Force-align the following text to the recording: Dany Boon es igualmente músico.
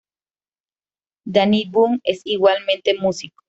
Dany 1.27 1.67
Boon 1.69 1.99
es 2.05 2.23
igualmente 2.25 2.95
músico. 2.99 3.37